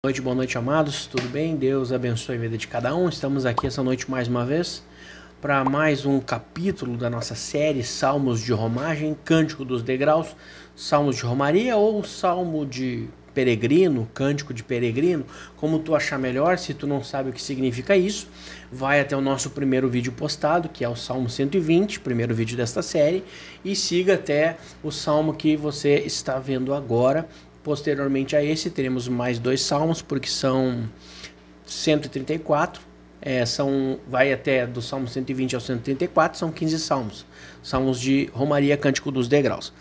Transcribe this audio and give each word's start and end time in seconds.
Boa 0.00 0.10
noite, 0.10 0.20
boa 0.20 0.36
noite, 0.36 0.56
amados. 0.56 1.06
Tudo 1.06 1.28
bem? 1.28 1.56
Deus 1.56 1.90
abençoe 1.90 2.36
a 2.36 2.38
vida 2.38 2.56
de 2.56 2.68
cada 2.68 2.94
um. 2.94 3.08
Estamos 3.08 3.44
aqui 3.44 3.66
essa 3.66 3.82
noite 3.82 4.08
mais 4.08 4.28
uma 4.28 4.46
vez 4.46 4.84
para 5.40 5.64
mais 5.64 6.06
um 6.06 6.20
capítulo 6.20 6.96
da 6.96 7.10
nossa 7.10 7.34
série 7.34 7.82
Salmos 7.82 8.40
de 8.40 8.52
Romagem, 8.52 9.16
Cântico 9.24 9.64
dos 9.64 9.82
Degraus, 9.82 10.36
Salmos 10.76 11.16
de 11.16 11.22
Romaria 11.22 11.76
ou 11.76 12.04
Salmo 12.04 12.64
de 12.64 13.08
Peregrino, 13.34 14.08
Cântico 14.14 14.54
de 14.54 14.62
Peregrino, 14.62 15.26
como 15.56 15.80
tu 15.80 15.96
achar 15.96 16.16
melhor. 16.16 16.58
Se 16.58 16.72
tu 16.72 16.86
não 16.86 17.02
sabe 17.02 17.30
o 17.30 17.32
que 17.32 17.42
significa 17.42 17.96
isso, 17.96 18.28
vai 18.70 19.00
até 19.00 19.16
o 19.16 19.20
nosso 19.20 19.50
primeiro 19.50 19.88
vídeo 19.88 20.12
postado, 20.12 20.68
que 20.68 20.84
é 20.84 20.88
o 20.88 20.94
Salmo 20.94 21.28
120, 21.28 21.98
primeiro 21.98 22.32
vídeo 22.36 22.56
desta 22.56 22.82
série, 22.82 23.24
e 23.64 23.74
siga 23.74 24.14
até 24.14 24.58
o 24.80 24.92
salmo 24.92 25.34
que 25.34 25.56
você 25.56 25.96
está 25.96 26.38
vendo 26.38 26.72
agora, 26.72 27.28
Posteriormente 27.62 28.36
a 28.36 28.42
esse, 28.42 28.70
teremos 28.70 29.08
mais 29.08 29.38
dois 29.38 29.60
salmos, 29.60 30.00
porque 30.00 30.28
são 30.28 30.88
134. 31.66 32.88
É, 33.20 33.44
são, 33.44 33.98
vai 34.06 34.32
até 34.32 34.64
do 34.64 34.80
Salmo 34.80 35.08
120 35.08 35.54
ao 35.54 35.60
134, 35.60 36.38
são 36.38 36.52
15 36.52 36.78
salmos. 36.78 37.26
Salmos 37.62 38.00
de 38.00 38.30
Romaria 38.32 38.76
Cântico 38.76 39.10
dos 39.10 39.26
Degraus. 39.26 39.72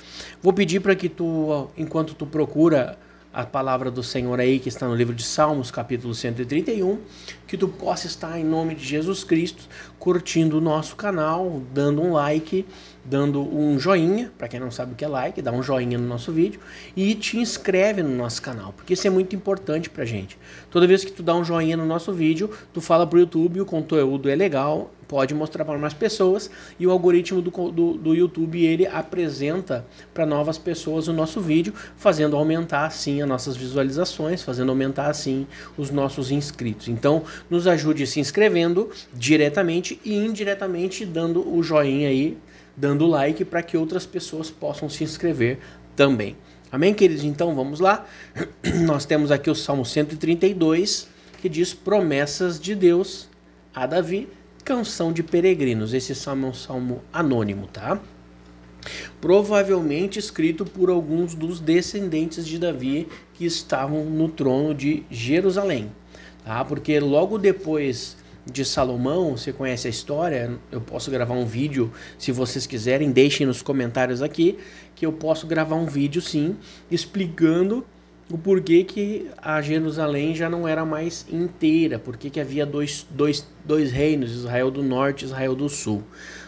Vou 0.41 0.51
pedir 0.51 0.79
para 0.79 0.95
que 0.95 1.07
tu, 1.07 1.69
enquanto 1.77 2.15
tu 2.15 2.25
procura 2.25 2.97
a 3.31 3.45
palavra 3.45 3.91
do 3.91 4.01
Senhor 4.01 4.39
aí, 4.39 4.57
que 4.57 4.67
está 4.67 4.87
no 4.87 4.95
livro 4.95 5.13
de 5.13 5.21
Salmos, 5.21 5.69
capítulo 5.69 6.15
131, 6.15 6.97
que 7.47 7.57
tu 7.57 7.67
possa 7.67 8.07
estar, 8.07 8.37
em 8.39 8.43
nome 8.43 8.75
de 8.75 8.85
Jesus 8.85 9.23
Cristo, 9.23 9.63
curtindo 9.97 10.57
o 10.57 10.61
nosso 10.61 10.95
canal, 10.95 11.61
dando 11.73 12.01
um 12.01 12.13
like, 12.13 12.65
dando 13.03 13.41
um 13.41 13.79
joinha, 13.79 14.31
para 14.37 14.49
quem 14.49 14.59
não 14.59 14.69
sabe 14.69 14.91
o 14.91 14.95
que 14.95 15.05
é 15.05 15.07
like, 15.07 15.41
dá 15.41 15.51
um 15.51 15.63
joinha 15.63 15.97
no 15.97 16.05
nosso 16.05 16.31
vídeo 16.31 16.59
e 16.95 17.15
te 17.15 17.37
inscreve 17.37 18.03
no 18.03 18.15
nosso 18.15 18.41
canal, 18.41 18.73
porque 18.73 18.93
isso 18.93 19.07
é 19.07 19.09
muito 19.09 19.35
importante 19.35 19.89
pra 19.89 20.03
gente. 20.03 20.37
Toda 20.69 20.85
vez 20.85 21.05
que 21.05 21.11
tu 21.11 21.23
dá 21.23 21.33
um 21.33 21.43
joinha 21.43 21.77
no 21.77 21.85
nosso 21.85 22.11
vídeo, 22.11 22.49
tu 22.73 22.81
fala 22.81 23.07
pro 23.07 23.19
YouTube, 23.19 23.61
o 23.61 23.65
conteúdo 23.65 24.29
é 24.29 24.35
legal, 24.35 24.91
pode 25.07 25.33
mostrar 25.33 25.63
para 25.63 25.77
mais 25.77 25.93
pessoas 25.93 26.51
e 26.77 26.85
o 26.85 26.91
algoritmo 26.91 27.41
do, 27.41 27.49
do, 27.71 27.93
do 27.93 28.13
YouTube 28.13 28.63
ele 28.63 28.85
apresenta 28.85 29.85
para 30.13 30.25
novas 30.25 30.57
pessoas 30.57 31.07
o 31.07 31.13
nosso 31.13 31.39
vídeo, 31.39 31.73
fazendo 31.95 32.35
aumentar 32.35 32.85
assim 32.85 33.21
as 33.21 33.29
nossas 33.29 33.55
visualizações, 33.55 34.43
fazendo 34.43 34.69
aumentar 34.69 35.09
assim 35.09 35.47
os 35.77 35.89
nossos 35.89 36.29
inscritos. 36.29 36.89
Então, 36.89 37.23
nos 37.49 37.67
ajude 37.67 38.05
se 38.07 38.19
inscrevendo 38.19 38.89
diretamente 39.13 39.99
e 40.03 40.15
indiretamente 40.15 41.05
dando 41.05 41.47
o 41.47 41.61
joinha 41.63 42.09
aí, 42.09 42.37
dando 42.75 43.07
like 43.07 43.43
para 43.45 43.63
que 43.63 43.77
outras 43.77 44.05
pessoas 44.05 44.49
possam 44.49 44.89
se 44.89 45.03
inscrever 45.03 45.59
também. 45.95 46.35
Amém, 46.71 46.93
queridos? 46.93 47.23
Então, 47.23 47.55
vamos 47.55 47.79
lá. 47.79 48.05
Nós 48.85 49.05
temos 49.05 49.31
aqui 49.31 49.49
o 49.49 49.55
Salmo 49.55 49.85
132, 49.85 51.07
que 51.41 51.47
diz 51.47 51.73
promessas 51.73 52.59
de 52.59 52.75
Deus 52.75 53.29
a 53.73 53.85
Davi 53.85 54.27
Canção 54.65 55.13
de 55.13 55.23
Peregrinos. 55.23 55.93
Esse 55.93 56.13
salmo 56.13 56.47
é 56.47 56.49
um 56.49 56.53
salmo 56.53 57.01
anônimo, 57.13 57.67
tá? 57.67 58.01
Provavelmente 59.21 60.19
escrito 60.19 60.65
por 60.65 60.89
alguns 60.89 61.33
dos 61.33 61.61
descendentes 61.61 62.45
de 62.45 62.59
Davi 62.59 63.07
que 63.33 63.45
estavam 63.45 64.03
no 64.03 64.27
trono 64.27 64.75
de 64.75 65.03
Jerusalém, 65.09 65.89
tá? 66.47 66.63
Porque 66.63 66.97
logo 66.97 67.37
depois 67.37 68.15
de 68.49 68.63
Salomão, 68.63 69.35
você 69.35 69.51
conhece 69.51 69.87
a 69.87 69.89
história, 69.89 70.57
eu 70.71 70.79
posso 70.79 71.11
gravar 71.11 71.33
um 71.33 71.45
vídeo, 71.45 71.91
se 72.17 72.31
vocês 72.31 72.65
quiserem, 72.65 73.11
deixem 73.11 73.45
nos 73.45 73.61
comentários 73.61 74.21
aqui, 74.21 74.57
que 74.95 75.05
eu 75.05 75.11
posso 75.11 75.45
gravar 75.45 75.75
um 75.75 75.85
vídeo 75.85 76.21
sim, 76.21 76.55
explicando 76.89 77.85
o 78.31 78.37
porquê 78.37 78.85
que 78.85 79.29
a 79.37 79.61
Jerusalém 79.61 80.33
já 80.33 80.49
não 80.49 80.65
era 80.65 80.85
mais 80.85 81.25
inteira, 81.29 81.99
porque 81.99 82.29
que 82.29 82.39
havia 82.39 82.65
dois, 82.65 83.05
dois, 83.09 83.45
dois 83.65 83.91
reinos, 83.91 84.31
Israel 84.31 84.71
do 84.71 84.81
Norte 84.81 85.23
e 85.23 85.25
Israel 85.25 85.53
do 85.53 85.67
Sul. 85.67 86.01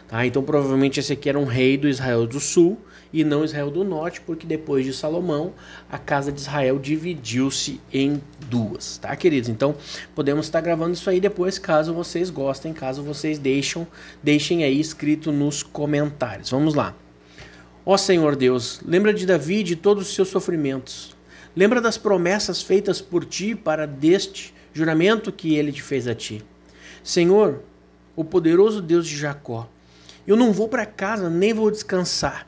Tá? 0.10 0.26
Então 0.26 0.44
provavelmente 0.44 1.00
esse 1.00 1.14
aqui 1.14 1.30
era 1.30 1.40
um 1.40 1.46
rei 1.46 1.78
do 1.78 1.88
Israel 1.88 2.28
do 2.28 2.40
Sul 2.40 2.78
e 3.14 3.24
não 3.24 3.46
Israel 3.46 3.72
do 3.72 3.84
Norte, 3.84 4.20
porque 4.22 4.46
depois 4.46 4.86
de 4.86 4.92
Salomão 4.92 5.54
a 5.90 5.98
casa 5.98 6.32
de 6.32 6.42
Israel 6.42 6.78
dividiu-se 6.78 7.80
em 7.94 8.22
duas, 8.48 8.98
tá, 8.98 9.16
queridos? 9.16 9.50
Então 9.50 9.76
podemos 10.14 10.46
estar 10.46 10.62
gravando 10.62 10.94
isso 10.94 11.10
aí 11.10 11.20
depois, 11.20 11.58
caso 11.58 11.94
vocês 11.94 12.30
gostem, 12.30 12.74
caso 12.74 13.02
vocês 13.02 13.40
deixam, 13.40 13.88
deixem 14.22 14.64
aí 14.64 14.80
escrito 14.80 15.32
nos 15.32 15.64
comentários. 15.64 16.50
Vamos 16.50 16.76
lá. 16.76 16.94
Ó 17.86 17.96
Senhor 17.96 18.36
Deus, 18.36 18.82
lembra 18.86 19.14
de 19.14 19.26
Davi 19.26 19.60
e 19.60 19.64
de 19.64 19.76
todos 19.76 20.10
os 20.10 20.16
seus 20.16 20.28
sofrimentos 20.28 21.18
Lembra 21.56 21.82
das 21.82 21.98
promessas 21.98 22.62
feitas 22.62 23.02
por 23.02 23.26
ti 23.26 23.56
para 23.56 23.86
deste 23.86 24.54
juramento 24.72 25.32
que 25.32 25.56
ele 25.56 25.72
te 25.72 25.82
fez 25.82 26.08
a 26.08 26.14
ti. 26.14 26.44
Senhor, 27.04 27.64
o 28.16 28.24
poderoso 28.24 28.82
Deus 28.82 29.08
de 29.08 29.18
Jacó, 29.18 29.68
eu 30.28 30.36
não 30.36 30.52
vou 30.52 30.68
para 30.68 30.86
casa 30.86 31.30
nem 31.30 31.54
vou 31.54 31.72
descansar. 31.72 32.48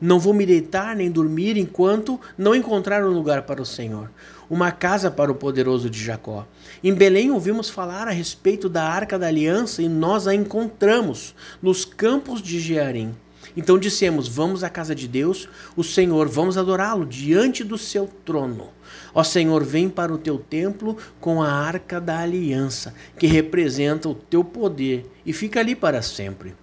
Não 0.00 0.18
vou 0.18 0.34
me 0.34 0.44
deitar 0.44 0.94
nem 0.94 1.10
dormir 1.10 1.56
enquanto 1.56 2.20
não 2.36 2.54
encontrar 2.54 3.04
um 3.04 3.10
lugar 3.10 3.42
para 3.42 3.62
o 3.62 3.66
Senhor, 3.66 4.10
uma 4.50 4.70
casa 4.70 5.10
para 5.10 5.32
o 5.32 5.34
poderoso 5.34 5.88
de 5.88 6.02
Jacó. 6.02 6.46
Em 6.82 6.92
Belém 6.92 7.30
ouvimos 7.30 7.70
falar 7.70 8.08
a 8.08 8.10
respeito 8.10 8.68
da 8.68 8.84
arca 8.84 9.18
da 9.18 9.28
aliança 9.28 9.80
e 9.80 9.88
nós 9.88 10.26
a 10.26 10.34
encontramos 10.34 11.34
nos 11.62 11.84
campos 11.84 12.42
de 12.42 12.60
Jearim. 12.60 13.14
Então 13.56 13.78
dissemos: 13.78 14.26
Vamos 14.28 14.64
à 14.64 14.68
casa 14.68 14.94
de 14.94 15.06
Deus, 15.06 15.48
o 15.76 15.84
Senhor, 15.84 16.28
vamos 16.28 16.58
adorá-lo 16.58 17.06
diante 17.06 17.62
do 17.62 17.78
seu 17.78 18.08
trono. 18.24 18.68
Ó 19.14 19.22
Senhor, 19.22 19.62
vem 19.64 19.88
para 19.88 20.12
o 20.12 20.18
teu 20.18 20.38
templo 20.38 20.96
com 21.20 21.42
a 21.42 21.50
arca 21.50 22.00
da 22.00 22.18
aliança, 22.18 22.94
que 23.18 23.26
representa 23.26 24.08
o 24.08 24.14
teu 24.14 24.42
poder, 24.42 25.06
e 25.24 25.32
fica 25.32 25.60
ali 25.60 25.74
para 25.74 26.02
sempre. 26.02 26.54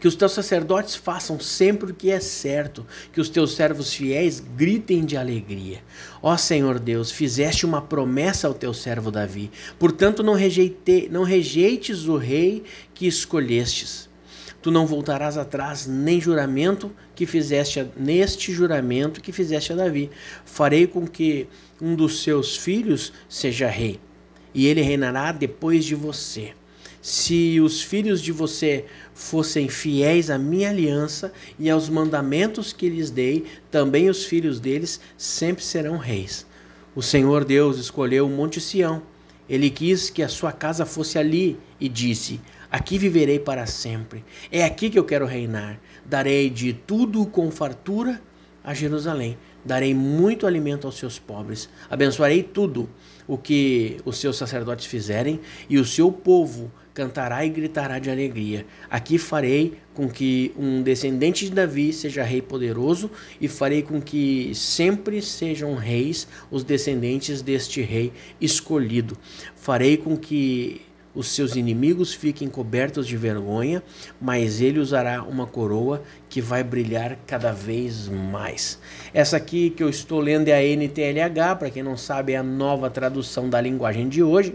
Que 0.00 0.08
os 0.08 0.14
teus 0.14 0.32
sacerdotes 0.32 0.94
façam 0.94 1.38
sempre 1.40 1.92
o 1.92 1.94
que 1.94 2.10
é 2.10 2.20
certo, 2.20 2.86
que 3.12 3.20
os 3.20 3.28
teus 3.28 3.54
servos 3.54 3.92
fiéis 3.92 4.40
gritem 4.40 5.04
de 5.04 5.16
alegria. 5.16 5.82
Ó 6.22 6.36
Senhor 6.36 6.78
Deus, 6.78 7.10
fizeste 7.10 7.64
uma 7.64 7.82
promessa 7.82 8.46
ao 8.46 8.54
teu 8.54 8.72
servo 8.74 9.10
Davi, 9.10 9.50
portanto 9.78 10.22
não, 10.22 10.34
rejeite, 10.34 11.08
não 11.10 11.22
rejeites 11.22 12.06
o 12.06 12.16
rei 12.16 12.64
que 12.94 13.06
escolhestes 13.06 14.08
tu 14.66 14.70
não 14.72 14.84
voltarás 14.84 15.38
atrás 15.38 15.86
nem 15.86 16.20
juramento 16.20 16.90
que 17.14 17.24
fizeste 17.24 17.78
a, 17.78 17.86
neste 17.96 18.50
juramento 18.52 19.20
que 19.20 19.30
fizeste 19.30 19.72
a 19.72 19.76
Davi. 19.76 20.10
Farei 20.44 20.88
com 20.88 21.06
que 21.06 21.46
um 21.80 21.94
dos 21.94 22.24
seus 22.24 22.56
filhos 22.56 23.12
seja 23.28 23.68
rei, 23.68 24.00
e 24.52 24.66
ele 24.66 24.82
reinará 24.82 25.30
depois 25.30 25.84
de 25.84 25.94
você. 25.94 26.52
Se 27.06 27.60
os 27.60 27.82
filhos 27.82 28.20
de 28.20 28.32
você 28.32 28.84
fossem 29.14 29.68
fiéis 29.68 30.28
à 30.28 30.36
minha 30.36 30.70
aliança 30.70 31.32
e 31.56 31.70
aos 31.70 31.88
mandamentos 31.88 32.72
que 32.72 32.88
lhes 32.88 33.12
dei, 33.12 33.44
também 33.70 34.10
os 34.10 34.24
filhos 34.24 34.58
deles 34.58 35.00
sempre 35.16 35.62
serão 35.62 35.98
reis. 35.98 36.44
O 36.96 37.02
Senhor 37.02 37.44
Deus 37.44 37.78
escolheu 37.78 38.26
o 38.26 38.28
Monte 38.28 38.60
Sião. 38.60 39.04
Ele 39.48 39.70
quis 39.70 40.10
que 40.10 40.20
a 40.20 40.28
sua 40.28 40.50
casa 40.50 40.84
fosse 40.84 41.16
ali 41.16 41.56
e 41.78 41.88
disse: 41.88 42.40
Aqui 42.68 42.98
viverei 42.98 43.38
para 43.38 43.66
sempre. 43.66 44.24
É 44.50 44.64
aqui 44.64 44.90
que 44.90 44.98
eu 44.98 45.04
quero 45.04 45.26
reinar. 45.26 45.78
Darei 46.04 46.50
de 46.50 46.72
tudo 46.72 47.24
com 47.24 47.52
fartura 47.52 48.20
a 48.64 48.74
Jerusalém. 48.74 49.38
Darei 49.64 49.94
muito 49.94 50.44
alimento 50.44 50.88
aos 50.88 50.98
seus 50.98 51.20
pobres. 51.20 51.68
Abençoarei 51.88 52.42
tudo 52.42 52.90
o 53.28 53.38
que 53.38 53.98
os 54.04 54.18
seus 54.18 54.36
sacerdotes 54.36 54.86
fizerem, 54.86 55.40
e 55.68 55.78
o 55.78 55.84
seu 55.84 56.10
povo 56.10 56.68
cantará 56.96 57.44
e 57.44 57.50
gritará 57.50 57.98
de 57.98 58.10
alegria. 58.10 58.64
Aqui 58.88 59.18
farei 59.18 59.74
com 59.92 60.08
que 60.08 60.50
um 60.56 60.82
descendente 60.82 61.44
de 61.44 61.50
Davi 61.50 61.92
seja 61.92 62.22
rei 62.22 62.40
poderoso, 62.40 63.10
e 63.38 63.46
farei 63.46 63.82
com 63.82 64.00
que 64.00 64.50
sempre 64.54 65.20
sejam 65.20 65.74
reis 65.74 66.26
os 66.50 66.64
descendentes 66.64 67.42
deste 67.42 67.82
rei 67.82 68.14
escolhido. 68.40 69.14
Farei 69.54 69.98
com 69.98 70.16
que 70.16 70.80
os 71.14 71.28
seus 71.28 71.56
inimigos 71.56 72.12
fiquem 72.12 72.48
cobertos 72.48 73.06
de 73.06 73.16
vergonha, 73.16 73.82
mas 74.20 74.60
ele 74.60 74.78
usará 74.78 75.22
uma 75.22 75.46
coroa 75.46 76.02
que 76.28 76.42
vai 76.42 76.62
brilhar 76.62 77.18
cada 77.26 77.52
vez 77.52 78.08
mais. 78.08 78.78
Essa 79.14 79.38
aqui 79.38 79.70
que 79.70 79.82
eu 79.82 79.88
estou 79.88 80.20
lendo 80.20 80.48
é 80.48 80.54
a 80.54 80.62
NTLH, 80.62 81.56
para 81.58 81.70
quem 81.70 81.82
não 81.82 81.96
sabe, 81.96 82.34
é 82.34 82.36
a 82.36 82.42
nova 82.42 82.90
tradução 82.90 83.48
da 83.48 83.60
linguagem 83.60 84.08
de 84.08 84.22
hoje. 84.22 84.54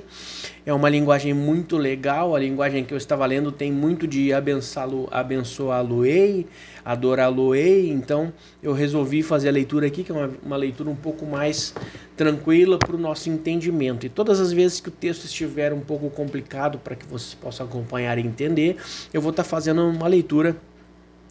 É 0.64 0.72
uma 0.72 0.90
linguagem 0.90 1.34
muito 1.34 1.76
legal, 1.76 2.36
a 2.36 2.40
linguagem 2.40 2.84
que 2.84 2.94
eu 2.94 2.98
estava 2.98 3.26
lendo 3.26 3.52
tem 3.52 3.72
muito 3.72 4.08
de 4.08 4.32
abençoá-lo-ei, 4.32 6.46
adorá-lo-ei, 6.86 7.90
então 7.90 8.32
eu 8.62 8.72
resolvi 8.72 9.24
fazer 9.24 9.50
a 9.50 9.52
leitura 9.52 9.88
aqui, 9.88 10.04
que 10.04 10.12
é 10.12 10.16
uma, 10.16 10.30
uma 10.44 10.58
leitura 10.58 10.90
um 10.90 10.96
pouco 10.96 11.26
mais 11.26 11.74
tranquila 12.16 12.78
para 12.78 12.96
o 12.96 13.00
nosso 13.00 13.30
entendimento. 13.30 14.06
E 14.06 14.10
todas 14.10 14.40
as 14.40 14.52
vezes 14.52 14.80
que 14.80 14.90
o 14.90 14.92
texto 14.92 15.26
estiver 15.26 15.74
um 15.74 15.80
pouco 15.80 16.08
complicado 16.12 16.78
para 16.78 16.96
que 16.96 17.08
vocês 17.08 17.34
possam 17.34 17.66
acompanhar 17.66 18.20
e 18.20 18.22
entender, 18.22 18.78
eu 19.12 19.20
vou 19.20 19.32
estar 19.32 19.44
tá 19.44 19.50
fazendo 19.50 19.82
uma 19.88 20.08
leitura 20.08 20.56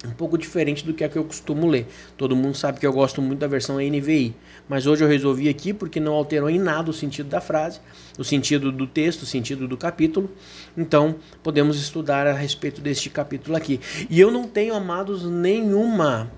um 0.06 0.12
pouco 0.12 0.38
diferente 0.38 0.84
do 0.84 0.94
que 0.94 1.04
a 1.04 1.08
que 1.08 1.16
eu 1.16 1.24
costumo 1.24 1.66
ler. 1.66 1.86
Todo 2.16 2.34
mundo 2.34 2.56
sabe 2.56 2.80
que 2.80 2.86
eu 2.86 2.92
gosto 2.92 3.20
muito 3.20 3.38
da 3.38 3.46
versão 3.46 3.76
NVI, 3.76 4.34
mas 4.68 4.86
hoje 4.86 5.04
eu 5.04 5.08
resolvi 5.08 5.48
aqui 5.48 5.74
porque 5.74 6.00
não 6.00 6.14
alterou 6.14 6.48
em 6.48 6.58
nada 6.58 6.90
o 6.90 6.92
sentido 6.92 7.28
da 7.28 7.40
frase, 7.40 7.80
o 8.18 8.24
sentido 8.24 8.72
do 8.72 8.86
texto, 8.86 9.22
o 9.22 9.26
sentido 9.26 9.68
do 9.68 9.76
capítulo. 9.76 10.30
Então, 10.76 11.16
podemos 11.42 11.78
estudar 11.78 12.26
a 12.26 12.32
respeito 12.32 12.80
deste 12.80 13.10
capítulo 13.10 13.56
aqui. 13.56 13.78
E 14.08 14.18
eu 14.18 14.30
não 14.30 14.44
tenho, 14.44 14.74
amados, 14.74 15.24
nenhuma 15.24 16.30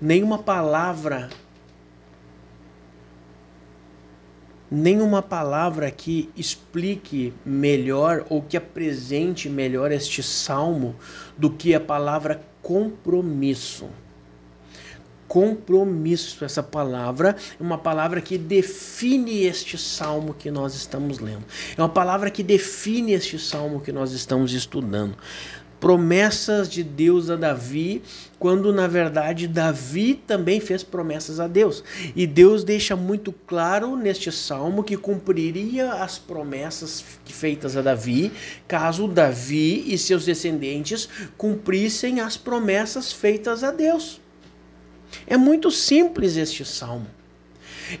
nenhuma 0.00 0.38
palavra 0.38 1.28
nenhuma 4.72 5.20
palavra 5.20 5.90
que 5.90 6.30
explique 6.34 7.34
melhor 7.44 8.24
ou 8.30 8.40
que 8.40 8.56
apresente 8.56 9.46
melhor 9.50 9.92
este 9.92 10.22
salmo 10.22 10.96
do 11.36 11.50
que 11.50 11.74
a 11.74 11.80
palavra 11.80 12.42
compromisso. 12.62 13.90
Compromisso, 15.28 16.44
essa 16.44 16.62
palavra 16.62 17.36
é 17.58 17.62
uma 17.62 17.76
palavra 17.76 18.20
que 18.20 18.38
define 18.38 19.44
este 19.44 19.76
salmo 19.76 20.32
que 20.32 20.50
nós 20.50 20.74
estamos 20.74 21.18
lendo. 21.18 21.44
É 21.76 21.80
uma 21.80 21.88
palavra 21.88 22.30
que 22.30 22.42
define 22.42 23.12
este 23.12 23.38
salmo 23.38 23.80
que 23.80 23.92
nós 23.92 24.12
estamos 24.12 24.52
estudando 24.54 25.16
promessas 25.82 26.68
de 26.68 26.84
Deus 26.84 27.28
a 27.28 27.34
Davi, 27.34 28.04
quando 28.38 28.72
na 28.72 28.86
verdade 28.86 29.48
Davi 29.48 30.14
também 30.14 30.60
fez 30.60 30.84
promessas 30.84 31.40
a 31.40 31.48
Deus. 31.48 31.82
E 32.14 32.24
Deus 32.24 32.62
deixa 32.62 32.94
muito 32.94 33.32
claro 33.32 33.96
neste 33.96 34.30
salmo 34.30 34.84
que 34.84 34.96
cumpriria 34.96 35.94
as 35.94 36.20
promessas 36.20 37.04
feitas 37.24 37.76
a 37.76 37.82
Davi, 37.82 38.30
caso 38.68 39.08
Davi 39.08 39.92
e 39.92 39.98
seus 39.98 40.24
descendentes 40.24 41.08
cumprissem 41.36 42.20
as 42.20 42.36
promessas 42.36 43.12
feitas 43.12 43.64
a 43.64 43.72
Deus. 43.72 44.20
É 45.26 45.36
muito 45.36 45.68
simples 45.68 46.36
este 46.36 46.64
salmo. 46.64 47.08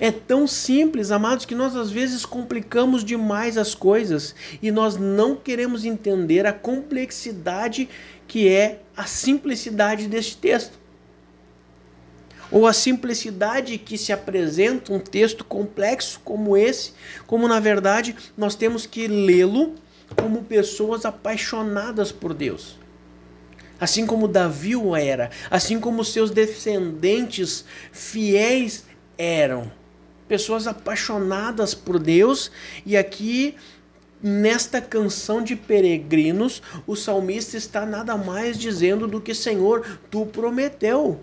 É 0.00 0.10
tão 0.10 0.46
simples, 0.46 1.10
amados, 1.10 1.44
que 1.44 1.54
nós 1.54 1.76
às 1.76 1.90
vezes 1.90 2.24
complicamos 2.24 3.04
demais 3.04 3.58
as 3.58 3.74
coisas 3.74 4.34
e 4.62 4.70
nós 4.70 4.96
não 4.96 5.36
queremos 5.36 5.84
entender 5.84 6.46
a 6.46 6.52
complexidade 6.52 7.88
que 8.26 8.48
é 8.48 8.80
a 8.96 9.04
simplicidade 9.04 10.08
deste 10.08 10.36
texto. 10.36 10.80
Ou 12.50 12.66
a 12.66 12.72
simplicidade 12.72 13.78
que 13.78 13.96
se 13.96 14.12
apresenta 14.12 14.92
um 14.92 14.98
texto 14.98 15.44
complexo 15.44 16.20
como 16.22 16.56
esse, 16.56 16.92
como 17.26 17.48
na 17.48 17.60
verdade 17.60 18.14
nós 18.36 18.54
temos 18.54 18.84
que 18.84 19.06
lê-lo 19.06 19.74
como 20.16 20.44
pessoas 20.44 21.06
apaixonadas 21.06 22.12
por 22.12 22.34
Deus 22.34 22.82
assim 23.82 24.06
como 24.06 24.28
Davi 24.28 24.76
o 24.76 24.94
era, 24.94 25.28
assim 25.50 25.80
como 25.80 26.04
seus 26.04 26.30
descendentes 26.30 27.64
fiéis 27.90 28.84
eram 29.18 29.72
pessoas 30.28 30.66
apaixonadas 30.66 31.74
por 31.74 31.98
Deus, 31.98 32.50
e 32.86 32.96
aqui 32.96 33.54
nesta 34.22 34.80
canção 34.80 35.42
de 35.42 35.56
peregrinos, 35.56 36.62
o 36.86 36.94
salmista 36.94 37.56
está 37.56 37.84
nada 37.84 38.16
mais 38.16 38.56
dizendo 38.56 39.08
do 39.08 39.20
que 39.20 39.34
Senhor, 39.34 39.98
tu 40.10 40.24
prometeu 40.26 41.20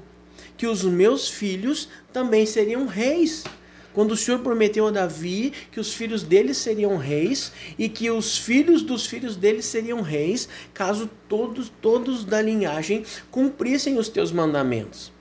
que 0.57 0.67
os 0.67 0.83
meus 0.83 1.29
filhos 1.29 1.87
também 2.11 2.45
seriam 2.45 2.85
reis. 2.85 3.45
Quando 3.93 4.11
o 4.11 4.17
Senhor 4.17 4.39
prometeu 4.39 4.87
a 4.87 4.91
Davi 4.91 5.51
que 5.71 5.79
os 5.79 5.93
filhos 5.93 6.21
dele 6.21 6.53
seriam 6.53 6.97
reis 6.97 7.51
e 7.77 7.89
que 7.89 8.11
os 8.11 8.37
filhos 8.37 8.81
dos 8.81 9.05
filhos 9.05 9.35
dele 9.35 9.61
seriam 9.61 10.01
reis, 10.01 10.47
caso 10.73 11.09
todos 11.27 11.71
todos 11.81 12.23
da 12.23 12.41
linhagem 12.41 13.03
cumprissem 13.31 13.97
os 13.97 14.09
teus 14.09 14.31
mandamentos. 14.31 15.11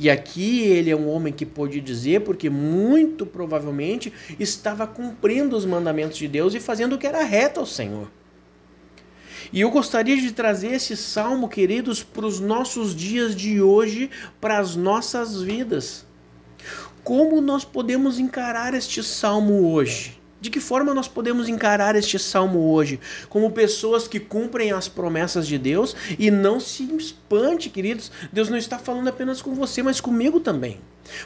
E 0.00 0.08
aqui 0.08 0.60
ele 0.60 0.90
é 0.90 0.96
um 0.96 1.08
homem 1.08 1.32
que 1.32 1.44
pôde 1.44 1.80
dizer, 1.80 2.20
porque 2.20 2.48
muito 2.48 3.26
provavelmente 3.26 4.12
estava 4.38 4.86
cumprindo 4.86 5.56
os 5.56 5.66
mandamentos 5.66 6.16
de 6.16 6.28
Deus 6.28 6.54
e 6.54 6.60
fazendo 6.60 6.94
o 6.94 6.98
que 6.98 7.06
era 7.06 7.24
reto 7.24 7.58
ao 7.58 7.66
Senhor. 7.66 8.08
E 9.52 9.60
eu 9.60 9.70
gostaria 9.70 10.16
de 10.16 10.30
trazer 10.30 10.74
esse 10.74 10.96
salmo, 10.96 11.48
queridos, 11.48 12.02
para 12.02 12.26
os 12.26 12.38
nossos 12.38 12.94
dias 12.94 13.34
de 13.34 13.60
hoje, 13.60 14.08
para 14.40 14.58
as 14.58 14.76
nossas 14.76 15.42
vidas. 15.42 16.06
Como 17.02 17.40
nós 17.40 17.64
podemos 17.64 18.20
encarar 18.20 18.74
este 18.74 19.02
salmo 19.02 19.72
hoje? 19.72 20.20
De 20.40 20.50
que 20.50 20.60
forma 20.60 20.94
nós 20.94 21.08
podemos 21.08 21.48
encarar 21.48 21.96
este 21.96 22.16
salmo 22.16 22.70
hoje? 22.72 23.00
Como 23.28 23.50
pessoas 23.50 24.06
que 24.06 24.20
cumprem 24.20 24.70
as 24.70 24.86
promessas 24.86 25.48
de 25.48 25.58
Deus 25.58 25.96
e 26.16 26.30
não 26.30 26.60
se 26.60 26.84
espante, 26.94 27.68
queridos. 27.68 28.12
Deus 28.32 28.48
não 28.48 28.56
está 28.56 28.78
falando 28.78 29.08
apenas 29.08 29.42
com 29.42 29.52
você, 29.52 29.82
mas 29.82 30.00
comigo 30.00 30.38
também. 30.38 30.80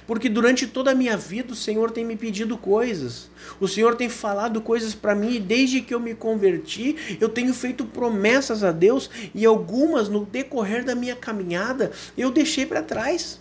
Porque 0.06 0.28
durante 0.28 0.66
toda 0.66 0.92
a 0.92 0.94
minha 0.94 1.16
vida 1.16 1.52
o 1.52 1.56
Senhor 1.56 1.90
tem 1.90 2.04
me 2.04 2.16
pedido 2.16 2.56
coisas. 2.56 3.30
O 3.60 3.68
Senhor 3.68 3.96
tem 3.96 4.08
falado 4.08 4.60
coisas 4.60 4.94
para 4.94 5.14
mim 5.14 5.34
e 5.34 5.40
desde 5.40 5.82
que 5.82 5.92
eu 5.92 6.00
me 6.00 6.14
converti, 6.14 7.18
eu 7.20 7.28
tenho 7.28 7.52
feito 7.52 7.84
promessas 7.84 8.64
a 8.64 8.72
Deus 8.72 9.10
e 9.34 9.44
algumas 9.44 10.08
no 10.08 10.24
decorrer 10.24 10.84
da 10.84 10.94
minha 10.94 11.16
caminhada 11.16 11.92
eu 12.16 12.30
deixei 12.30 12.64
para 12.64 12.82
trás. 12.82 13.40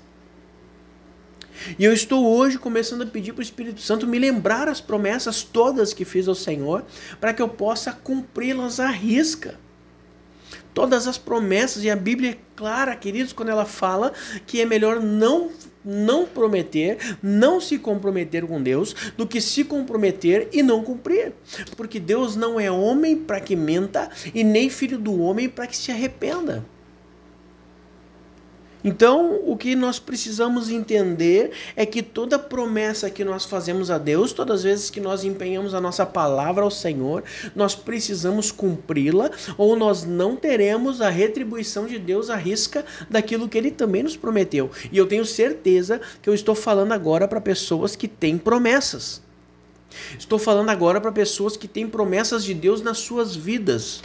E 1.77 1.83
eu 1.85 1.93
estou 1.93 2.25
hoje 2.25 2.57
começando 2.57 3.03
a 3.03 3.05
pedir 3.05 3.33
para 3.33 3.39
o 3.39 3.43
Espírito 3.43 3.81
Santo 3.81 4.07
me 4.07 4.19
lembrar 4.19 4.67
as 4.67 4.81
promessas 4.81 5.43
todas 5.43 5.93
que 5.93 6.05
fiz 6.05 6.27
ao 6.27 6.35
Senhor, 6.35 6.83
para 7.19 7.33
que 7.33 7.41
eu 7.41 7.49
possa 7.49 7.91
cumpri-las 7.91 8.79
à 8.79 8.87
risca. 8.87 9.59
Todas 10.73 11.05
as 11.05 11.17
promessas, 11.17 11.83
e 11.83 11.89
a 11.89 11.95
Bíblia 11.95 12.31
é 12.31 12.37
clara, 12.55 12.95
queridos, 12.95 13.33
quando 13.33 13.49
ela 13.49 13.65
fala 13.65 14.13
que 14.45 14.61
é 14.61 14.65
melhor 14.65 15.01
não 15.01 15.49
não 15.83 16.27
prometer, 16.27 17.17
não 17.23 17.59
se 17.59 17.79
comprometer 17.79 18.45
com 18.45 18.61
Deus, 18.61 18.95
do 19.17 19.25
que 19.25 19.41
se 19.41 19.63
comprometer 19.63 20.47
e 20.53 20.61
não 20.61 20.83
cumprir. 20.83 21.33
Porque 21.75 21.99
Deus 21.99 22.35
não 22.35 22.59
é 22.59 22.69
homem 22.69 23.15
para 23.17 23.39
que 23.39 23.55
menta 23.55 24.09
e 24.33 24.43
nem 24.43 24.69
filho 24.69 24.99
do 24.99 25.19
homem 25.19 25.49
para 25.49 25.65
que 25.65 25.75
se 25.75 25.91
arrependa. 25.91 26.63
Então, 28.83 29.39
o 29.45 29.56
que 29.56 29.75
nós 29.75 30.00
precisamos 30.00 30.69
entender 30.69 31.51
é 31.75 31.86
que 31.86 32.01
toda 32.01 32.39
promessa 32.39 33.10
que 33.10 33.24
nós 33.24 33.45
fazemos 33.45 33.92
a 33.92 33.98
Deus, 33.98 34.33
todas 34.33 34.60
as 34.60 34.63
vezes 34.63 34.89
que 34.89 35.00
nós 35.00 35.24
empenhamos 35.24 35.74
a 35.74 35.81
nossa 35.81 36.06
palavra 36.06 36.63
ao 36.63 36.72
Senhor, 36.72 37.24
nós 37.56 37.75
precisamos 37.75 38.51
cumpri-la, 38.51 39.30
ou 39.57 39.75
nós 39.75 40.04
não 40.04 40.36
teremos 40.36 41.01
a 41.01 41.10
retribuição 41.10 41.86
de 41.86 42.00
Deus 42.00 42.30
à 42.30 42.36
risca 42.36 42.83
daquilo 43.10 43.48
que 43.48 43.57
ele 43.57 43.72
também 43.72 44.04
nos 44.04 44.18
prometeu. 44.18 44.72
E 44.92 44.98
eu 44.98 45.07
tenho 45.07 45.25
certeza 45.25 46.01
que 46.22 46.30
eu 46.30 46.33
estou 46.33 46.56
falando 46.56 46.92
agora 46.92 47.28
para 47.28 47.39
pessoas 47.39 47.95
que 47.95 48.07
têm 48.07 48.38
promessas. 48.38 49.22
Estou 50.18 50.39
falando 50.39 50.69
agora 50.69 51.01
para 51.01 51.12
pessoas 51.12 51.57
que 51.57 51.68
têm 51.68 51.88
promessas 51.88 52.44
de 52.44 52.54
Deus 52.54 52.81
nas 52.81 52.97
suas 52.97 53.35
vidas 53.35 54.02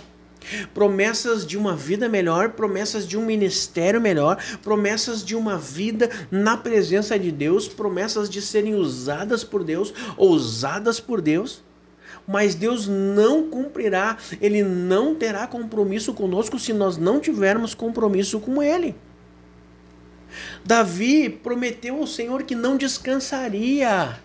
promessas 0.73 1.47
de 1.47 1.57
uma 1.57 1.75
vida 1.75 2.09
melhor, 2.09 2.51
promessas 2.51 3.07
de 3.07 3.17
um 3.17 3.25
ministério 3.25 4.01
melhor, 4.01 4.43
promessas 4.63 5.25
de 5.25 5.35
uma 5.35 5.59
vida 5.59 6.11
na 6.31 6.57
presença 6.57 7.19
de 7.19 7.31
Deus, 7.31 7.69
promessas 7.69 8.29
de 8.29 8.41
serem 8.41 8.75
usadas 8.75 9.45
por 9.45 9.65
Deus, 9.65 9.93
ousadas 10.17 11.01
por 11.01 11.21
Deus. 11.21 11.65
Mas 12.27 12.55
Deus 12.55 12.89
não 12.89 13.49
cumprirá, 13.49 14.17
Ele 14.41 14.63
não 14.63 15.15
terá 15.15 15.47
compromisso 15.47 16.13
conosco 16.13 16.59
se 16.59 16.73
nós 16.73 16.97
não 16.97 17.21
tivermos 17.21 17.75
compromisso 17.75 18.41
com 18.41 18.63
Ele. 18.63 18.97
Davi 20.65 21.29
prometeu 21.29 21.97
ao 21.99 22.07
Senhor 22.07 22.43
que 22.43 22.55
não 22.55 22.77
descansaria 22.77 24.19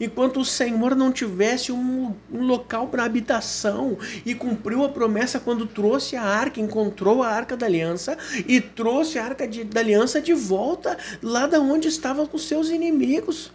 enquanto 0.00 0.40
o 0.40 0.44
Senhor 0.44 0.96
não 0.96 1.12
tivesse 1.12 1.70
um, 1.70 2.14
um 2.32 2.42
local 2.42 2.88
para 2.88 3.04
habitação 3.04 3.98
e 4.24 4.34
cumpriu 4.34 4.82
a 4.82 4.88
promessa 4.88 5.38
quando 5.38 5.66
trouxe 5.66 6.16
a 6.16 6.22
arca, 6.22 6.60
encontrou 6.60 7.22
a 7.22 7.28
arca 7.28 7.56
da 7.56 7.66
aliança 7.66 8.16
e 8.48 8.60
trouxe 8.60 9.18
a 9.18 9.24
arca 9.24 9.46
de, 9.46 9.62
da 9.62 9.80
aliança 9.80 10.20
de 10.20 10.32
volta 10.32 10.96
lá 11.22 11.46
da 11.46 11.60
onde 11.60 11.88
estava 11.88 12.26
com 12.26 12.38
seus 12.38 12.70
inimigos. 12.70 13.52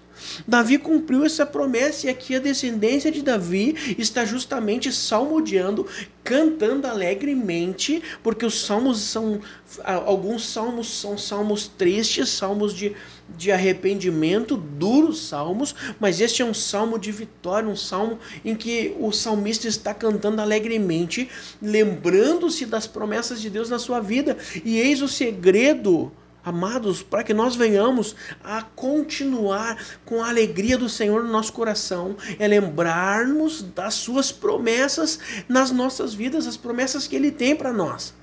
Davi 0.48 0.78
cumpriu 0.78 1.26
essa 1.26 1.46
promessa 1.46 2.08
e 2.08 2.10
aqui 2.10 2.36
a 2.36 2.40
descendência 2.40 3.12
de 3.12 3.22
Davi 3.22 3.96
está 3.98 4.26
justamente 4.26 4.92
salmodiando, 4.92 5.88
cantando 6.24 6.88
alegremente, 6.88 8.02
porque 8.24 8.46
os 8.46 8.66
salmos 8.66 9.00
são 9.02 9.40
alguns 9.84 10.48
salmos 10.48 10.88
são 11.00 11.18
salmos 11.18 11.68
tristes, 11.68 12.30
salmos 12.30 12.74
de 12.74 12.96
de 13.28 13.52
arrependimento, 13.52 14.56
duros 14.56 15.28
salmos, 15.28 15.74
mas 16.00 16.22
este 16.22 16.42
é 16.42 16.46
um 16.46 16.54
salmo 16.54 17.00
de 17.00 17.12
vitória, 17.12 17.68
um 17.68 17.76
salmo 17.76 18.20
em 18.44 18.56
que 18.56 18.96
o 19.00 19.12
salmista 19.12 19.68
está 19.68 19.94
cantando 19.94 20.42
alegremente, 20.42 21.30
lembrando-se 21.62 22.66
das 22.66 22.86
promessas 22.86 23.42
de 23.42 23.50
Deus 23.50 23.70
na 23.70 23.80
sua 23.80 24.00
vida. 24.00 24.38
E 24.64 24.78
eis 24.78 25.02
o 25.02 25.08
segredo, 25.08 26.12
amados, 26.46 27.02
para 27.02 27.24
que 27.24 27.34
nós 27.34 27.56
venhamos 27.56 28.16
a 28.44 28.62
continuar 28.62 29.78
com 30.06 30.24
a 30.24 30.30
alegria 30.30 30.78
do 30.78 30.88
Senhor 30.88 31.24
no 31.24 31.32
nosso 31.32 31.52
coração, 31.52 32.16
é 32.38 32.48
lembrarmos 32.48 33.62
das 33.62 33.96
suas 33.96 34.32
promessas 34.32 35.20
nas 35.50 35.72
nossas 35.72 36.14
vidas, 36.14 36.48
as 36.48 36.56
promessas 36.56 37.08
que 37.08 37.16
ele 37.16 37.32
tem 37.32 37.56
para 37.56 37.74
nós. 37.74 38.14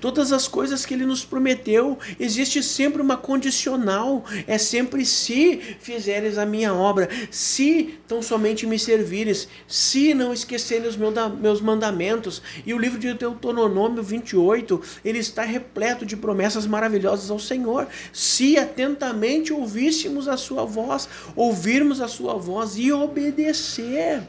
Todas 0.00 0.32
as 0.32 0.46
coisas 0.48 0.84
que 0.84 0.94
ele 0.94 1.06
nos 1.06 1.24
prometeu, 1.24 1.98
existe 2.18 2.62
sempre 2.62 3.02
uma 3.02 3.16
condicional, 3.16 4.24
é 4.46 4.58
sempre 4.58 5.04
se 5.04 5.56
fizeres 5.80 6.38
a 6.38 6.46
minha 6.46 6.74
obra, 6.74 7.08
se 7.30 7.98
tão 8.06 8.22
somente 8.22 8.66
me 8.66 8.78
servires, 8.78 9.48
se 9.66 10.14
não 10.14 10.32
esqueceres 10.32 10.96
os 10.96 10.96
meus 10.96 11.60
mandamentos. 11.60 12.42
E 12.64 12.74
o 12.74 12.78
livro 12.78 12.98
de 12.98 13.12
Deuteronômio 13.14 14.02
28, 14.02 14.80
ele 15.04 15.18
está 15.18 15.42
repleto 15.42 16.04
de 16.04 16.16
promessas 16.16 16.66
maravilhosas 16.66 17.30
ao 17.30 17.38
Senhor. 17.38 17.88
Se 18.12 18.58
atentamente 18.58 19.52
ouvíssemos 19.52 20.28
a 20.28 20.36
sua 20.36 20.64
voz, 20.64 21.08
ouvirmos 21.34 22.00
a 22.00 22.08
sua 22.08 22.34
voz 22.34 22.76
e 22.76 22.92
obedecer. 22.92 24.22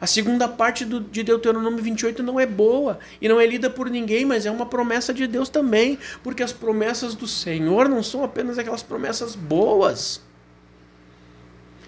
A 0.00 0.06
segunda 0.06 0.48
parte 0.48 0.84
do, 0.84 0.98
de 0.98 1.22
Deuteronômio 1.22 1.82
28 1.82 2.22
não 2.22 2.40
é 2.40 2.46
boa 2.46 2.98
e 3.20 3.28
não 3.28 3.38
é 3.38 3.46
lida 3.46 3.68
por 3.68 3.90
ninguém, 3.90 4.24
mas 4.24 4.46
é 4.46 4.50
uma 4.50 4.64
promessa 4.64 5.12
de 5.12 5.26
Deus 5.26 5.50
também, 5.50 5.98
porque 6.22 6.42
as 6.42 6.52
promessas 6.52 7.14
do 7.14 7.26
Senhor 7.26 7.88
não 7.88 8.02
são 8.02 8.24
apenas 8.24 8.58
aquelas 8.58 8.82
promessas 8.82 9.34
boas. 9.34 10.22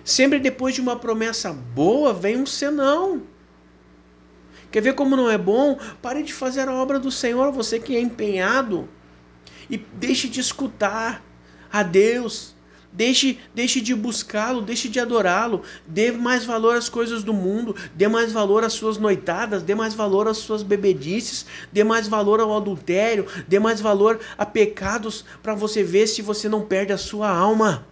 Sempre 0.04 0.38
depois 0.38 0.74
de 0.74 0.80
uma 0.80 0.96
promessa 0.96 1.52
boa 1.52 2.12
vem 2.12 2.36
um 2.36 2.44
senão. 2.44 3.22
Quer 4.70 4.82
ver 4.82 4.94
como 4.94 5.16
não 5.16 5.30
é 5.30 5.38
bom? 5.38 5.78
Pare 6.02 6.22
de 6.22 6.34
fazer 6.34 6.68
a 6.68 6.74
obra 6.74 6.98
do 6.98 7.10
Senhor, 7.10 7.50
você 7.50 7.78
que 7.78 7.96
é 7.96 8.00
empenhado, 8.00 8.88
e 9.70 9.76
deixe 9.76 10.28
de 10.28 10.40
escutar 10.40 11.24
a 11.72 11.82
Deus 11.82 12.54
Deixe, 12.92 13.38
deixe 13.54 13.80
de 13.80 13.94
buscá-lo, 13.94 14.60
deixe 14.60 14.88
de 14.88 15.00
adorá-lo. 15.00 15.62
Dê 15.86 16.12
mais 16.12 16.44
valor 16.44 16.76
às 16.76 16.88
coisas 16.88 17.22
do 17.22 17.32
mundo, 17.32 17.74
dê 17.94 18.06
mais 18.06 18.32
valor 18.32 18.64
às 18.64 18.74
suas 18.74 18.98
noitadas, 18.98 19.62
dê 19.62 19.74
mais 19.74 19.94
valor 19.94 20.28
às 20.28 20.36
suas 20.36 20.62
bebedices, 20.62 21.46
dê 21.72 21.82
mais 21.82 22.06
valor 22.06 22.38
ao 22.38 22.54
adultério, 22.54 23.26
dê 23.48 23.58
mais 23.58 23.80
valor 23.80 24.20
a 24.36 24.44
pecados 24.44 25.24
para 25.42 25.54
você 25.54 25.82
ver 25.82 26.06
se 26.06 26.20
você 26.20 26.48
não 26.48 26.60
perde 26.60 26.92
a 26.92 26.98
sua 26.98 27.30
alma. 27.30 27.86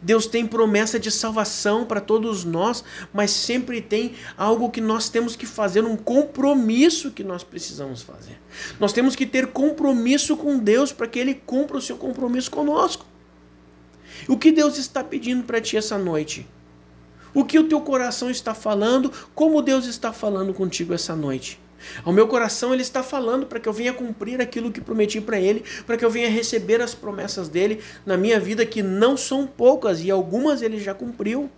Deus 0.00 0.26
tem 0.26 0.46
promessa 0.46 0.98
de 0.98 1.10
salvação 1.10 1.84
para 1.84 2.00
todos 2.00 2.44
nós, 2.44 2.84
mas 3.12 3.32
sempre 3.32 3.80
tem 3.80 4.14
algo 4.36 4.70
que 4.70 4.80
nós 4.80 5.08
temos 5.08 5.34
que 5.34 5.44
fazer, 5.44 5.84
um 5.84 5.96
compromisso 5.96 7.10
que 7.10 7.24
nós 7.24 7.42
precisamos 7.42 8.00
fazer. 8.02 8.40
Nós 8.78 8.92
temos 8.92 9.16
que 9.16 9.26
ter 9.26 9.48
compromisso 9.48 10.36
com 10.36 10.56
Deus 10.56 10.92
para 10.92 11.08
que 11.08 11.18
Ele 11.18 11.34
cumpra 11.34 11.76
o 11.76 11.82
seu 11.82 11.96
compromisso 11.96 12.50
conosco. 12.50 13.07
O 14.26 14.36
que 14.36 14.50
Deus 14.50 14.78
está 14.78 15.04
pedindo 15.04 15.44
para 15.44 15.60
ti 15.60 15.76
essa 15.76 15.98
noite? 15.98 16.46
O 17.34 17.44
que 17.44 17.58
o 17.58 17.68
teu 17.68 17.80
coração 17.80 18.30
está 18.30 18.54
falando? 18.54 19.12
Como 19.34 19.62
Deus 19.62 19.86
está 19.86 20.12
falando 20.12 20.54
contigo 20.54 20.94
essa 20.94 21.14
noite? 21.14 21.60
Ao 22.04 22.12
meu 22.12 22.26
coração 22.26 22.72
ele 22.72 22.82
está 22.82 23.02
falando 23.02 23.46
para 23.46 23.60
que 23.60 23.68
eu 23.68 23.72
venha 23.72 23.92
cumprir 23.92 24.40
aquilo 24.40 24.72
que 24.72 24.80
prometi 24.80 25.20
para 25.20 25.38
ele, 25.38 25.62
para 25.86 25.96
que 25.96 26.04
eu 26.04 26.10
venha 26.10 26.28
receber 26.28 26.80
as 26.80 26.94
promessas 26.94 27.48
dele 27.48 27.80
na 28.04 28.16
minha 28.16 28.40
vida 28.40 28.66
que 28.66 28.82
não 28.82 29.16
são 29.16 29.46
poucas 29.46 30.02
e 30.02 30.10
algumas 30.10 30.62
ele 30.62 30.78
já 30.78 30.94
cumpriu. 30.94 31.50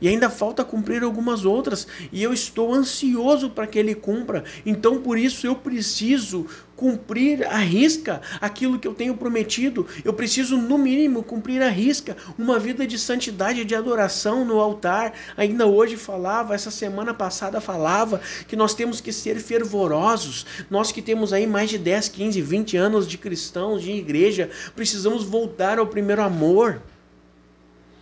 E 0.00 0.08
ainda 0.08 0.28
falta 0.28 0.64
cumprir 0.64 1.02
algumas 1.02 1.44
outras, 1.44 1.86
e 2.12 2.22
eu 2.22 2.32
estou 2.32 2.72
ansioso 2.72 3.50
para 3.50 3.66
que 3.66 3.78
ele 3.78 3.94
cumpra. 3.94 4.44
Então, 4.64 5.00
por 5.00 5.18
isso, 5.18 5.46
eu 5.46 5.54
preciso 5.54 6.46
cumprir 6.76 7.46
a 7.46 7.56
risca 7.56 8.20
aquilo 8.40 8.78
que 8.78 8.86
eu 8.86 8.94
tenho 8.94 9.16
prometido. 9.16 9.86
Eu 10.04 10.12
preciso, 10.12 10.56
no 10.58 10.76
mínimo, 10.76 11.22
cumprir 11.22 11.62
a 11.62 11.70
risca 11.70 12.16
uma 12.38 12.58
vida 12.58 12.86
de 12.86 12.98
santidade, 12.98 13.64
de 13.64 13.74
adoração 13.74 14.44
no 14.44 14.60
altar. 14.60 15.14
Ainda 15.36 15.66
hoje 15.66 15.96
falava, 15.96 16.54
essa 16.54 16.70
semana 16.70 17.14
passada 17.14 17.60
falava, 17.60 18.20
que 18.46 18.54
nós 18.54 18.74
temos 18.74 19.00
que 19.00 19.12
ser 19.12 19.40
fervorosos. 19.40 20.44
Nós 20.70 20.92
que 20.92 21.00
temos 21.00 21.32
aí 21.32 21.46
mais 21.46 21.70
de 21.70 21.78
10, 21.78 22.10
15, 22.10 22.42
20 22.42 22.76
anos 22.76 23.08
de 23.08 23.16
cristãos, 23.16 23.82
de 23.82 23.92
igreja, 23.92 24.50
precisamos 24.74 25.24
voltar 25.24 25.78
ao 25.78 25.86
primeiro 25.86 26.22
amor 26.22 26.82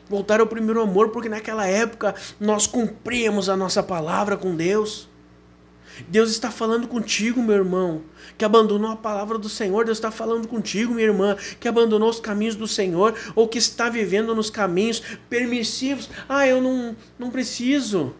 voltar 0.08 0.40
ao 0.40 0.46
primeiro 0.46 0.80
amor, 0.80 1.10
porque 1.10 1.28
naquela 1.28 1.66
época 1.66 2.14
nós 2.38 2.66
cumpríamos 2.66 3.48
a 3.48 3.56
nossa 3.56 3.82
palavra 3.82 4.36
com 4.36 4.54
Deus. 4.54 5.08
Deus 6.08 6.30
está 6.30 6.50
falando 6.50 6.88
contigo, 6.88 7.40
meu 7.40 7.54
irmão, 7.54 8.02
que 8.36 8.44
abandonou 8.44 8.90
a 8.90 8.96
palavra 8.96 9.38
do 9.38 9.48
Senhor. 9.48 9.84
Deus 9.84 9.98
está 9.98 10.10
falando 10.10 10.48
contigo, 10.48 10.92
minha 10.92 11.06
irmã, 11.06 11.36
que 11.60 11.68
abandonou 11.68 12.08
os 12.08 12.18
caminhos 12.18 12.56
do 12.56 12.66
Senhor 12.66 13.14
ou 13.34 13.46
que 13.46 13.58
está 13.58 13.88
vivendo 13.88 14.34
nos 14.34 14.50
caminhos 14.50 15.00
permissivos. 15.28 16.10
Ah, 16.28 16.46
eu 16.46 16.60
não, 16.60 16.96
não 17.18 17.30
preciso 17.30 18.14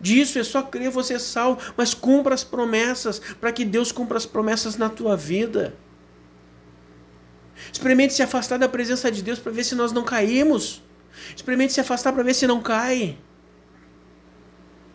disso, 0.00 0.38
é 0.38 0.44
só 0.44 0.62
crer, 0.62 0.90
você 0.90 1.14
é 1.14 1.18
salvo, 1.18 1.60
mas 1.76 1.94
cumpra 1.94 2.34
as 2.34 2.44
promessas, 2.44 3.20
para 3.40 3.52
que 3.52 3.64
Deus 3.64 3.90
cumpra 3.90 4.18
as 4.18 4.26
promessas 4.26 4.76
na 4.76 4.88
tua 4.90 5.16
vida. 5.16 5.74
Experimente 7.72 8.14
se 8.14 8.22
afastar 8.22 8.58
da 8.58 8.68
presença 8.68 9.10
de 9.10 9.22
Deus 9.22 9.38
para 9.38 9.52
ver 9.52 9.64
se 9.64 9.74
nós 9.74 9.92
não 9.92 10.04
caímos. 10.04 10.82
Experimente 11.34 11.72
se 11.72 11.80
afastar 11.80 12.12
para 12.12 12.22
ver 12.22 12.34
se 12.34 12.46
não 12.46 12.60
cai. 12.60 13.16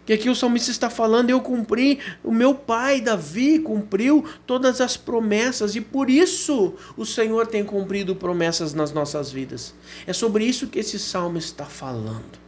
Que 0.05 0.13
aqui 0.13 0.29
o 0.29 0.35
salmista 0.35 0.71
está 0.71 0.89
falando, 0.89 1.29
eu 1.29 1.39
cumpri, 1.39 1.99
o 2.23 2.31
meu 2.31 2.55
pai 2.55 2.99
Davi 2.99 3.59
cumpriu 3.59 4.25
todas 4.47 4.81
as 4.81 4.97
promessas 4.97 5.75
e 5.75 5.81
por 5.81 6.09
isso 6.09 6.73
o 6.97 7.05
Senhor 7.05 7.45
tem 7.45 7.63
cumprido 7.63 8.15
promessas 8.15 8.73
nas 8.73 8.91
nossas 8.91 9.31
vidas. 9.31 9.73
É 10.07 10.13
sobre 10.13 10.45
isso 10.45 10.65
que 10.65 10.79
esse 10.79 10.97
salmo 10.97 11.37
está 11.37 11.65
falando. 11.65 12.39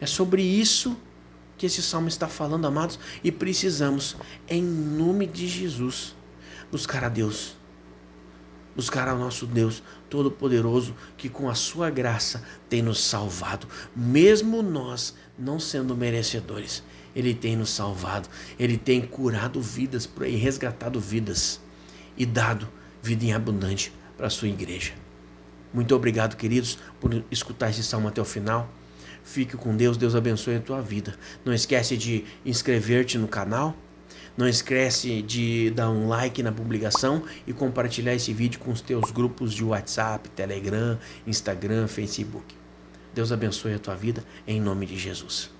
É 0.00 0.06
sobre 0.06 0.42
isso 0.42 0.96
que 1.58 1.66
esse 1.66 1.82
salmo 1.82 2.08
está 2.08 2.28
falando, 2.28 2.66
amados, 2.66 2.98
e 3.22 3.32
precisamos, 3.32 4.16
em 4.48 4.62
nome 4.62 5.26
de 5.26 5.46
Jesus, 5.46 6.14
buscar 6.70 7.04
a 7.04 7.08
Deus 7.08 7.59
buscar 8.74 9.08
ao 9.08 9.18
nosso 9.18 9.46
Deus 9.46 9.82
Todo-Poderoso, 10.08 10.94
que 11.16 11.28
com 11.28 11.48
a 11.48 11.54
sua 11.54 11.90
graça 11.90 12.42
tem 12.68 12.82
nos 12.82 13.00
salvado, 13.00 13.66
mesmo 13.94 14.62
nós 14.62 15.14
não 15.38 15.58
sendo 15.58 15.96
merecedores. 15.96 16.82
Ele 17.14 17.34
tem 17.34 17.56
nos 17.56 17.70
salvado, 17.70 18.28
ele 18.58 18.76
tem 18.76 19.00
curado 19.00 19.60
vidas 19.60 20.08
resgatado 20.38 21.00
vidas 21.00 21.60
e 22.16 22.24
dado 22.24 22.68
vida 23.02 23.24
em 23.24 23.32
abundante 23.32 23.92
para 24.16 24.26
a 24.26 24.30
sua 24.30 24.48
igreja. 24.48 24.92
Muito 25.72 25.94
obrigado, 25.94 26.36
queridos, 26.36 26.78
por 27.00 27.24
escutar 27.30 27.70
esse 27.70 27.82
salmo 27.82 28.08
até 28.08 28.20
o 28.20 28.24
final. 28.24 28.68
Fique 29.22 29.56
com 29.56 29.76
Deus, 29.76 29.96
Deus 29.96 30.14
abençoe 30.14 30.56
a 30.56 30.60
tua 30.60 30.80
vida. 30.80 31.14
Não 31.44 31.52
esquece 31.52 31.96
de 31.96 32.24
inscrever-te 32.44 33.18
no 33.18 33.28
canal 33.28 33.76
não 34.36 34.48
esquece 34.48 35.22
de 35.22 35.70
dar 35.70 35.90
um 35.90 36.08
like 36.08 36.42
na 36.42 36.52
publicação 36.52 37.22
e 37.46 37.52
compartilhar 37.52 38.14
esse 38.14 38.32
vídeo 38.32 38.60
com 38.60 38.70
os 38.70 38.80
teus 38.80 39.10
grupos 39.10 39.52
de 39.52 39.64
WhatsApp, 39.64 40.28
Telegram, 40.30 40.98
Instagram, 41.26 41.86
Facebook. 41.86 42.54
Deus 43.12 43.32
abençoe 43.32 43.74
a 43.74 43.78
tua 43.78 43.96
vida 43.96 44.24
em 44.46 44.60
nome 44.60 44.86
de 44.86 44.96
Jesus. 44.96 45.59